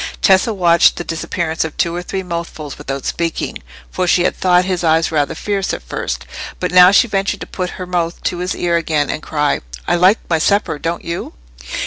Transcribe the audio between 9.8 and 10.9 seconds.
"I like my supper,